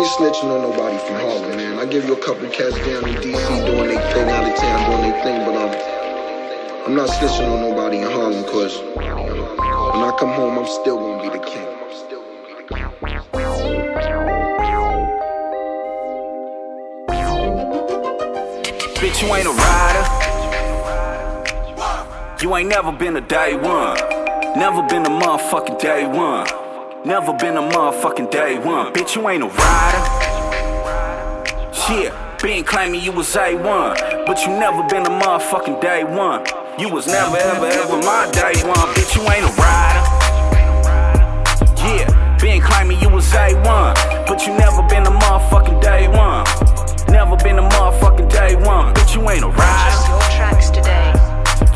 ain't 0.00 0.08
snitching 0.08 0.44
on 0.44 0.62
nobody 0.62 0.96
from 0.98 1.16
Harlem, 1.16 1.56
man. 1.56 1.78
I 1.78 1.84
give 1.84 2.06
you 2.06 2.14
a 2.14 2.24
couple 2.24 2.48
cats 2.48 2.76
down 2.76 3.06
in 3.06 3.16
DC 3.16 3.66
doing 3.66 3.88
their 3.88 4.12
thing, 4.12 4.30
out 4.30 4.50
of 4.50 4.56
town 4.56 4.90
doing 4.90 5.02
their 5.10 5.22
thing, 5.22 5.44
but 5.44 5.54
um, 5.56 5.70
I'm 6.86 6.94
not 6.94 7.10
snitching 7.10 7.46
on 7.52 7.60
nobody 7.60 7.98
in 7.98 8.10
Harlem, 8.10 8.44
cause 8.44 8.78
when 8.96 10.04
I 10.04 10.16
come 10.18 10.30
home, 10.30 10.58
I'm 10.58 10.66
still 10.66 10.96
gonna 10.96 11.22
be 11.22 11.28
the 11.28 11.44
king. 11.44 11.66
Bitch, 19.00 19.22
you 19.22 19.34
ain't 19.34 19.46
a 19.46 19.50
rider. 19.50 20.04
You 22.42 22.56
ain't 22.56 22.68
never 22.70 22.92
been 22.92 23.16
a 23.16 23.20
day 23.20 23.54
one. 23.54 23.96
Never 24.58 24.82
been 24.88 25.04
a 25.04 25.10
motherfucking 25.10 25.78
day 25.78 26.06
one. 26.06 26.59
Never 27.04 27.32
been 27.32 27.56
a 27.56 27.62
motherfucking 27.62 28.30
day 28.30 28.58
one. 28.58 28.92
Bitch, 28.92 29.16
you 29.16 29.26
ain't 29.26 29.42
a 29.42 29.46
rider. 29.46 30.04
Shit, 31.72 32.12
been 32.42 32.62
claiming 32.62 33.00
you 33.00 33.10
was 33.10 33.34
A1. 33.34 34.26
But 34.26 34.44
you 34.44 34.48
never 34.48 34.82
been 34.82 35.06
a 35.06 35.08
motherfucking 35.08 35.80
day 35.80 36.04
one. 36.04 36.44
You 36.78 36.90
was 36.90 37.06
never, 37.06 37.38
ever, 37.38 37.64
ever 37.64 37.96
my 38.04 38.28
day 38.32 38.52
one. 38.68 38.86
Bitch, 38.92 39.16
you 39.16 39.22
ain't 39.32 39.48
a 39.48 39.52
rider. 39.56 40.04
Yeah, 41.80 42.36
been 42.38 42.60
claiming 42.60 43.00
you 43.00 43.08
was 43.08 43.32
A1. 43.32 44.26
But 44.26 44.46
you 44.46 44.52
never 44.58 44.82
been 44.82 45.06
a 45.06 45.10
motherfucking 45.10 45.80
day 45.80 46.06
one. 46.08 46.44
Never 47.08 47.36
been 47.36 47.58
a 47.58 47.62
motherfucking 47.62 48.30
day 48.30 48.56
one. 48.56 48.92
Bitch, 48.92 49.14
you 49.14 49.26
ain't 49.30 49.42
a 49.42 49.48
rider. 49.48 50.06
Your 50.06 50.20
tracks 50.36 50.68
today. 50.68 51.14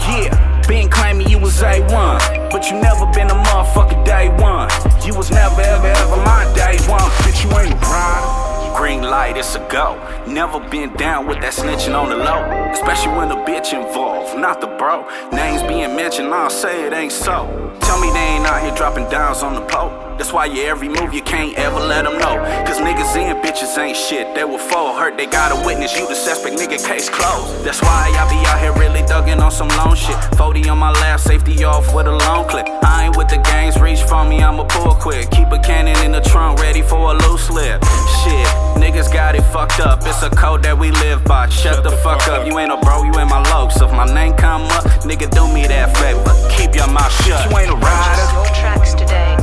Yeah, 0.07 0.65
been 0.69 0.91
claiming 0.91 1.29
you 1.29 1.39
was 1.39 1.63
A1, 1.63 2.51
but 2.51 2.71
you 2.71 2.81
never 2.81 3.07
been 3.07 3.31
a 3.31 3.35
motherfucking 3.35 4.05
day 4.05 4.29
one. 4.41 4.69
You 5.05 5.15
was 5.15 5.31
never 5.31 5.61
ever 5.61 5.87
ever 5.87 6.17
my 6.25 6.51
day 6.57 6.79
one, 6.89 7.11
bitch, 7.21 7.45
you 7.45 7.51
ain't 7.59 7.75
a 7.75 7.77
rider. 7.77 8.45
Green 8.75 9.03
light, 9.03 9.37
it's 9.37 9.55
a 9.55 9.59
go. 9.71 10.01
Never 10.27 10.59
been 10.71 10.95
down 10.95 11.27
with 11.27 11.43
that 11.43 11.53
snitching 11.53 11.95
on 11.95 12.09
the 12.09 12.17
low. 12.17 12.43
Especially 12.73 13.13
when 13.13 13.29
the 13.29 13.37
bitch 13.37 13.73
involved, 13.73 14.39
not 14.39 14.63
the 14.63 14.67
bro. 14.67 15.07
Names 15.31 15.63
being 15.63 15.95
mentioned, 15.95 16.29
I'll 16.29 16.49
say 16.49 16.87
it 16.87 16.95
ain't 16.95 17.13
so. 17.13 17.47
Tell 17.83 18.01
me 18.01 18.11
they 18.13 18.19
ain't 18.19 18.47
out 18.47 18.63
here 18.63 18.75
dropping 18.75 19.09
downs 19.11 19.43
on 19.43 19.55
the 19.55 19.61
pole. 19.61 19.91
That's 20.17 20.33
why 20.33 20.47
you 20.47 20.63
every 20.63 20.89
move 20.89 21.13
you 21.13 21.23
can't 21.23 21.57
ever 21.59 21.81
let 21.81 22.05
them 22.05 22.19
know. 22.19 22.39
Cause 22.67 22.79
niggas 22.79 23.17
and 23.17 23.39
bitches 23.43 23.77
ain't 23.77 23.97
shit. 23.97 24.35
They 24.35 24.45
will 24.45 24.59
fall 24.59 24.97
hurt, 24.97 25.17
they 25.17 25.27
gotta 25.27 25.57
witness 25.67 25.99
you 25.99 26.07
the 26.07 26.15
suspect, 26.15 26.57
nigga, 26.57 26.79
case 26.87 27.09
closed. 27.09 27.65
That's 27.65 27.83
why 27.83 28.15
I 28.17 28.29
be 28.31 28.39
out 28.47 28.61
here 28.61 28.73
really 28.75 29.03
thugging 29.03 29.43
on 29.43 29.51
some 29.51 29.69
lone 29.69 29.97
shit. 29.97 30.17
40 30.37 30.69
on 30.69 30.79
my 30.79 30.93
lap, 30.93 31.21
safety 31.21 31.65
off 31.65 31.93
with 31.95 32.07
a 32.07 32.13
long 32.13 32.49
clip. 32.49 32.69
I 32.83 33.07
ain't 33.07 33.17
with 33.17 33.29
the 33.29 33.39
gangs, 33.39 33.81
reach 33.81 34.03
for 34.03 34.25
me, 34.25 34.41
I'ma 34.41 34.65
pull 34.65 34.94
quick. 35.05 35.31
Keep 35.31 35.53
a 35.53 35.59
cannon 35.59 35.97
in 36.03 36.13
the 36.13 36.21
trunk, 36.23 36.61
ready 36.61 36.81
for 36.81 37.13
a 37.13 37.15
loose 37.29 37.51
lip. 37.51 37.85
Shit, 38.25 38.49
niggas 38.81 39.13
got 39.13 39.35
it 39.35 39.43
fucked 39.53 39.81
up. 39.81 40.01
It's 40.07 40.23
a 40.23 40.31
code 40.31 40.63
that 40.63 40.79
we 40.79 40.91
live 40.93 41.23
by. 41.25 41.51
Shut 41.51 41.85
the 41.85 41.91
fuck 41.99 42.27
up, 42.27 42.47
you 42.47 42.59
ain't 42.59 42.73
a 42.73 42.79
bro, 42.79 43.05
you 43.05 43.13
ain't 43.21 43.29
my 43.29 43.43
low. 43.53 43.69
So 43.69 43.85
if 43.87 43.93
my 43.93 44.07
name 44.07 44.33
come 44.33 44.63
up, 44.73 44.85
nigga, 45.05 45.29
do 45.31 45.45
me 45.53 45.67
that 45.67 45.95
favor. 45.99 46.33
Keep 46.57 46.75
your 46.75 46.89
mouth 46.89 47.13
shut. 47.23 47.51
You 47.51 47.59
ain't 47.59 47.71
a 47.71 47.77
rider. 47.77 48.27
Your 48.33 48.47
tracks 48.57 48.95
today. 48.95 49.37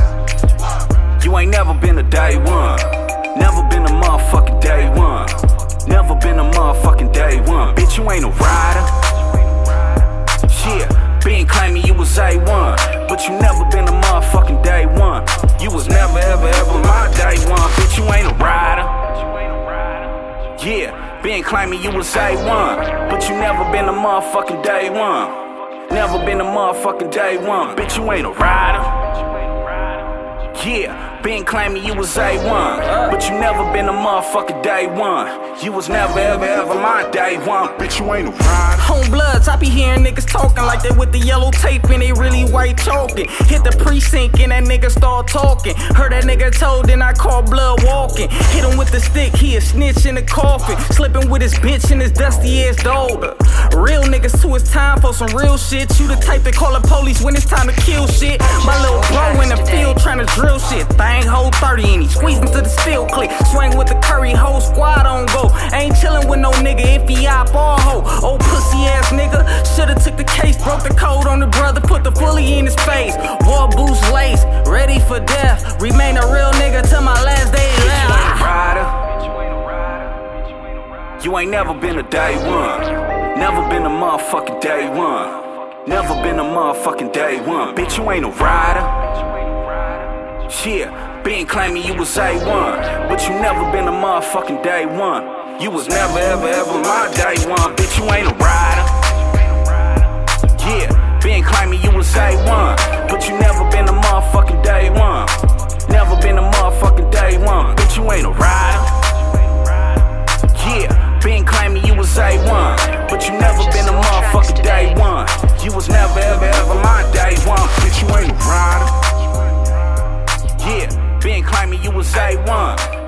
You 1.22 1.38
ain't 1.38 1.52
never 1.52 1.74
been 1.74 1.96
a 1.98 2.02
day 2.02 2.36
one. 2.38 2.78
Never 3.38 3.62
been 3.70 3.86
a 3.86 3.94
motherfucking 4.02 4.60
day 4.60 4.90
one. 4.90 5.30
Never 5.86 6.16
been 6.16 6.40
a 6.40 6.50
motherfucking 6.58 7.12
day 7.14 7.40
one. 7.42 7.76
Bitch, 7.76 7.96
you 7.96 8.10
ain't 8.10 8.24
a 8.24 8.30
rider. 8.30 9.01
You 11.92 11.98
was 11.98 12.16
A1. 12.16 13.06
But 13.06 13.28
you 13.28 13.38
never 13.38 13.66
been 13.66 13.84
a 13.84 13.92
motherfucking 13.92 14.64
day 14.64 14.86
one. 14.86 15.26
You 15.60 15.70
was 15.70 15.86
never 15.88 16.18
ever 16.18 16.48
ever 16.48 16.78
my 16.88 17.12
day 17.14 17.36
one. 17.50 17.68
Bitch, 17.76 17.98
you 17.98 18.04
ain't 18.14 18.32
a 18.32 18.34
rider. 18.36 18.88
Yeah, 20.66 21.20
been 21.22 21.42
claiming 21.42 21.82
you 21.82 21.90
was 21.90 22.08
A1. 22.14 23.10
But 23.10 23.28
you 23.28 23.34
never 23.34 23.70
been 23.70 23.90
a 23.90 23.92
motherfucking 23.92 24.64
day 24.64 24.88
one. 24.88 25.90
Never 25.90 26.18
been 26.24 26.40
a 26.40 26.44
motherfucking 26.44 27.12
day 27.12 27.36
one. 27.36 27.76
Bitch, 27.76 27.98
you 27.98 28.10
ain't 28.10 28.26
a 28.26 28.30
rider. 28.30 28.80
Yeah, 30.64 31.11
been 31.22 31.44
claiming 31.44 31.84
you 31.84 31.94
was 31.94 32.16
A1, 32.16 33.10
but 33.10 33.28
you 33.28 33.38
never 33.38 33.62
been 33.72 33.88
a 33.88 33.92
motherfucker 33.92 34.60
day 34.62 34.86
one. 34.86 35.28
You 35.62 35.70
was 35.70 35.88
never 35.88 36.18
ever 36.18 36.44
ever 36.44 36.74
my 36.74 37.08
day 37.10 37.36
one, 37.46 37.68
bitch. 37.78 38.00
You 38.00 38.12
ain't 38.12 38.28
a 38.28 38.30
rider. 38.32 38.82
Home 38.82 39.10
bloods, 39.10 39.46
I 39.46 39.56
be 39.56 39.68
hearing 39.68 40.04
niggas 40.04 40.26
talking 40.26 40.64
like 40.64 40.82
they 40.82 40.90
with 40.90 41.12
the 41.12 41.20
yellow 41.20 41.52
tape 41.52 41.84
and 41.84 42.02
they 42.02 42.12
really 42.12 42.50
white 42.50 42.76
talking. 42.78 43.26
Hit 43.46 43.62
the 43.62 43.74
precinct 43.78 44.40
and 44.40 44.50
that 44.50 44.64
nigga 44.64 44.90
start 44.90 45.28
talking. 45.28 45.76
Heard 45.76 46.12
that 46.12 46.24
nigga 46.24 46.50
told, 46.58 46.86
then 46.86 47.02
I 47.02 47.12
call 47.12 47.42
blood 47.42 47.84
walking. 47.84 48.28
Hit 48.28 48.64
him 48.64 48.76
with 48.76 48.90
the 48.90 49.00
stick, 49.00 49.34
he 49.36 49.56
a 49.56 49.60
snitch 49.60 50.04
in 50.06 50.16
the 50.16 50.22
coffin. 50.22 50.76
Slipping 50.92 51.30
with 51.30 51.42
his 51.42 51.54
bitch 51.54 51.90
and 51.92 52.00
his 52.00 52.10
dusty 52.10 52.64
ass 52.64 52.82
dog. 52.82 53.22
Real 53.76 54.02
niggas 54.02 54.42
too, 54.42 54.54
it's 54.56 54.70
time 54.70 55.00
for 55.00 55.14
some 55.14 55.28
real 55.36 55.56
shit. 55.56 55.88
You 56.00 56.08
the 56.08 56.16
type 56.16 56.42
that 56.42 56.54
call 56.54 56.72
the 56.72 56.86
police 56.88 57.22
when 57.22 57.36
it's 57.36 57.46
time 57.46 57.68
to 57.68 57.74
kill 57.82 58.08
shit. 58.08 58.40
My 58.66 58.74
little 58.82 59.00
bro 59.12 59.40
in 59.42 59.50
the 59.50 59.64
field 59.70 59.98
trying 59.98 60.18
to 60.18 60.26
drill 60.34 60.58
shit. 60.58 60.88
Thang 61.12 61.26
hold 61.26 61.54
30 61.56 61.92
and 61.92 62.02
he 62.02 62.08
squeezing 62.08 62.46
to 62.46 62.62
the 62.62 62.68
steel 62.68 63.04
click. 63.06 63.30
Swing 63.52 63.76
with 63.76 63.88
the 63.88 64.00
curry, 64.02 64.32
whole 64.32 64.62
squad 64.62 65.04
on 65.04 65.26
go. 65.26 65.52
Ain't 65.76 65.94
chillin' 65.96 66.26
with 66.26 66.40
no 66.40 66.50
nigga 66.64 66.84
if 66.96 67.06
he 67.06 67.26
op 67.26 67.54
or 67.54 67.76
hoe. 67.84 68.02
Old 68.26 68.40
pussy 68.40 68.78
ass 68.88 69.12
nigga. 69.12 69.44
Shoulda 69.76 69.94
took 70.00 70.16
the 70.16 70.24
case, 70.24 70.56
broke 70.64 70.82
the 70.82 70.94
code 70.94 71.26
on 71.26 71.40
the 71.40 71.48
brother, 71.48 71.82
put 71.82 72.02
the 72.02 72.12
fully 72.12 72.54
in 72.58 72.64
his 72.64 72.76
face. 72.88 73.14
War 73.44 73.68
boots 73.68 74.00
lace, 74.10 74.42
ready 74.64 75.00
for 75.00 75.20
death. 75.20 75.82
Remain 75.82 76.16
a 76.16 76.24
real 76.32 76.50
nigga 76.52 76.80
till 76.88 77.02
my 77.02 77.22
last 77.22 77.52
day 77.52 77.68
You 77.76 77.84
ain't 77.84 78.08
a 78.08 78.16
left. 78.16 78.40
rider. 78.40 78.86
You 81.24 81.38
ain't 81.38 81.50
never 81.50 81.74
been 81.74 81.98
a 81.98 82.08
day 82.08 82.36
one. 82.36 82.80
Never 83.38 83.60
been 83.68 83.84
a 83.84 83.90
motherfucking 83.90 84.62
day 84.62 84.88
one. 84.88 85.28
Never 85.86 86.14
been 86.22 86.38
a 86.38 86.44
motherfucking 86.56 87.12
day 87.12 87.38
one. 87.42 87.76
Bitch, 87.76 87.98
you 87.98 88.10
ain't 88.10 88.24
a 88.24 88.30
rider. 88.30 89.01
Shit, 90.52 90.92
been 91.24 91.46
claiming 91.46 91.82
you 91.82 91.94
was 91.94 92.14
A1, 92.14 93.08
but 93.08 93.26
you 93.26 93.30
never 93.40 93.64
been 93.72 93.88
a 93.88 93.90
motherfucking 93.90 94.62
day 94.62 94.84
one. 94.84 95.24
You 95.60 95.70
was 95.70 95.88
never 95.88 96.18
ever 96.18 96.46
ever 96.46 96.78
my 96.84 97.10
day 97.16 97.40
one. 97.48 97.74
Bitch, 97.74 97.96
you 97.96 98.04
ain't 98.12 98.28
a 98.28 98.34
rider. 98.36 98.84
Yeah, 100.60 101.18
been 101.22 101.42
claiming 101.42 101.80
you 101.82 101.90
was 101.90 102.06
A1, 102.12 103.08
but 103.08 103.26
you 103.28 103.38
never 103.40 103.64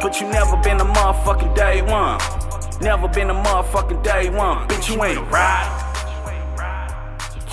but 0.04 0.20
you 0.20 0.28
never 0.28 0.54
been 0.58 0.78
a 0.82 0.84
motherfucking 0.84 1.56
day 1.56 1.80
one. 1.80 2.20
Never 2.82 3.08
been 3.08 3.30
a 3.30 3.34
motherfucking 3.34 4.02
day 4.02 4.28
one. 4.28 4.68
Bitch, 4.68 4.94
you 4.94 5.02
ain't 5.02 5.32
right. 5.32 5.80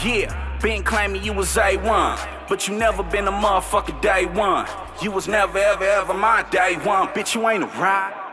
Yeah, 0.03 0.57
been 0.61 0.84
claiming 0.84 1.23
you 1.23 1.31
was 1.31 1.56
A1, 1.56 2.19
but 2.50 2.67
you 2.67 2.75
never 2.75 3.03
been 3.03 3.29
a 3.29 3.31
motherfucking 3.31 4.01
day 4.01 4.25
one. 4.25 4.67
You 5.01 5.11
was 5.11 5.29
never 5.29 5.59
ever 5.59 5.85
ever 5.85 6.13
my 6.13 6.44
day 6.51 6.75
one. 6.84 7.07
Bitch, 7.07 7.35
you 7.35 7.47
ain't 7.47 7.63
a 7.63 7.67
rider. 7.67 8.30